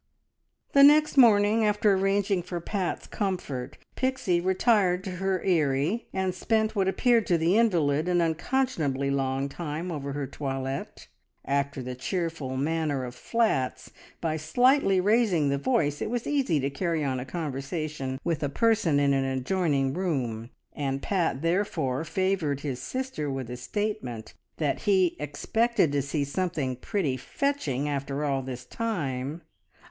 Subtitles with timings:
[0.73, 6.75] The next morning, after arranging for Pat's comfort, Pixie retired to her eerie, and spent
[6.75, 11.07] what appeared to the invalid an unconscionably long time over her toilette.
[11.45, 16.71] After the cheerful manner of flats, by slightly raising the voice it was easy to
[16.71, 22.61] carry on a conversation with a person in an adjoining room, and Pat therefore favoured
[22.61, 28.41] his sister with a statement that he "expected to see something pretty fetching, after all
[28.41, 29.43] this time!"